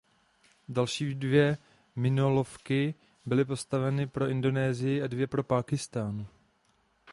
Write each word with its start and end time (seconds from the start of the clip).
Další 0.69 1.15
dvě 1.15 1.57
minolovky 1.95 2.95
byly 3.25 3.45
postaveny 3.45 4.07
pro 4.07 4.27
Indonésii 4.27 5.01
a 5.03 5.07
dvě 5.07 5.27
pro 5.27 5.43
Pákistán. 5.43 6.27